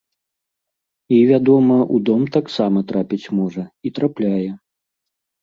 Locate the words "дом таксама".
2.07-2.79